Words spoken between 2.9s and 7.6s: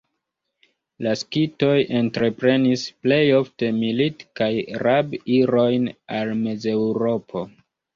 plej ofte milit- kaj rab-irojn al Mezeŭropo.